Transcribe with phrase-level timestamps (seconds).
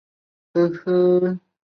[0.51, 0.83] 特拉西莱
[1.29, 1.39] 蒙。